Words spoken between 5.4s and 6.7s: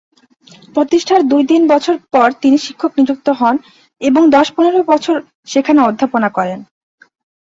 সেখানে অধ্যাপনা করেন।